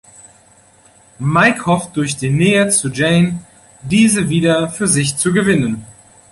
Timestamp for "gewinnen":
5.31-5.85